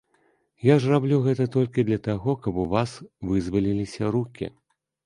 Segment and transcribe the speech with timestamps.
[0.67, 2.99] Я ж раблю гэта толькі для таго, каб у вас
[3.31, 4.53] вызваліліся рукі.